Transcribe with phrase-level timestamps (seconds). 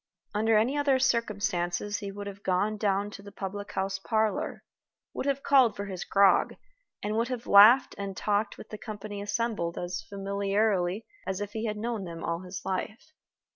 [0.33, 4.63] Under any other circumstances he would have gone down to the public house parlor,
[5.13, 6.55] would have called for his grog,
[7.03, 11.65] and would have laughed and talked with the company assembled as familiarly as if he
[11.65, 13.13] had known them all his life.